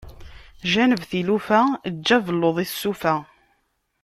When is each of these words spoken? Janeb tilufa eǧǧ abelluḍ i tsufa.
Janeb 0.71 1.01
tilufa 1.09 1.61
eǧǧ 1.89 2.07
abelluḍ 2.17 2.57
i 2.63 2.65
tsufa. 2.69 3.15